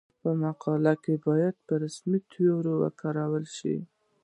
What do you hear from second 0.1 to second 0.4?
په